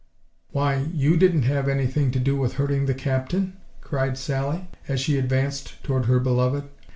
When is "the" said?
2.87-2.95